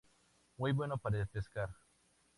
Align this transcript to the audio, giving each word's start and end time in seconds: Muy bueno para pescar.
Muy 0.57 0.71
bueno 0.71 0.97
para 0.97 1.23
pescar. 1.27 1.69